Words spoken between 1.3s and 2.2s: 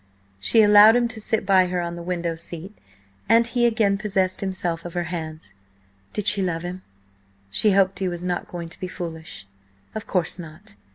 by her on the